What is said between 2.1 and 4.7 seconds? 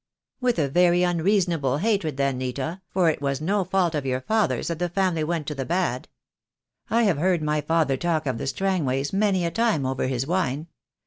then, Nita, for it was no fault of your father's